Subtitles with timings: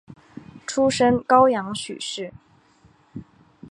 [0.65, 2.33] 出身高阳许氏。